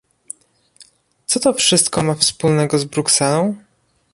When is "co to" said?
1.25-1.53